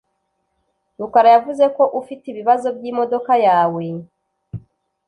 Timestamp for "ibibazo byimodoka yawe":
2.29-3.83